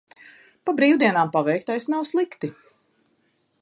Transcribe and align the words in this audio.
Pa 0.69 0.73
brīvdienām 0.79 1.31
paveiktais 1.37 1.89
nav 1.95 2.09
slikti. 2.13 2.55